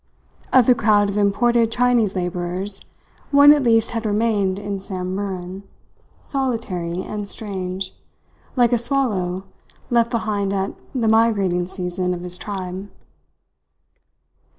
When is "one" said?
3.29-3.53